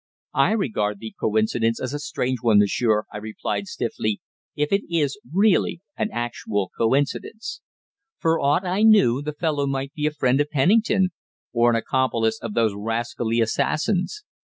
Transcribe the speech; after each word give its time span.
"I 0.33 0.53
regard 0.53 0.97
the 0.97 1.13
coincidence 1.19 1.79
as 1.79 1.93
a 1.93 1.99
strange 1.99 2.39
one, 2.41 2.57
monsieur," 2.57 3.03
I 3.13 3.17
replied 3.17 3.67
stiffly, 3.67 4.19
"if 4.55 4.71
it 4.73 4.81
is 4.89 5.19
really 5.31 5.81
an 5.95 6.09
actual 6.11 6.71
coincidence." 6.75 7.61
For 8.17 8.39
aught 8.39 8.65
I 8.65 8.81
knew, 8.81 9.21
the 9.21 9.31
fellow 9.33 9.67
might 9.67 9.93
be 9.93 10.07
a 10.07 10.11
friend 10.11 10.41
of 10.41 10.49
Pennington, 10.49 11.09
or 11.53 11.69
an 11.69 11.75
accomplice 11.75 12.39
of 12.41 12.55
those 12.55 12.73
rascally 12.73 13.41
assassins. 13.41 14.23